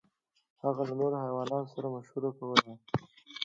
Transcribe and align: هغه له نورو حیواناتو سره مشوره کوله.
هغه 0.63 0.81
له 0.87 0.93
نورو 0.99 1.17
حیواناتو 1.25 1.71
سره 1.75 1.87
مشوره 1.95 2.29
کوله. 2.37 2.73